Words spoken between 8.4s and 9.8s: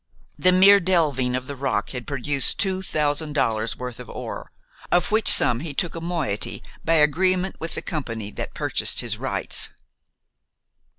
purchased his rights.